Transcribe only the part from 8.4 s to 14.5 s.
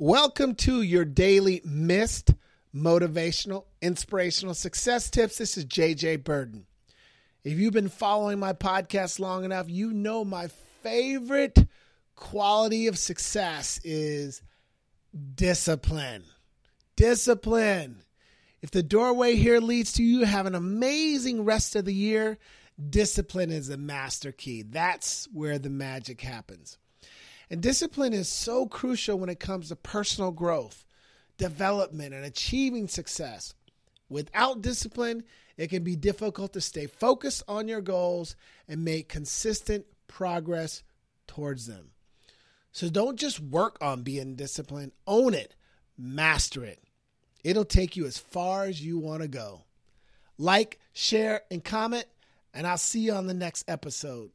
podcast long enough, you know my favorite quality of success is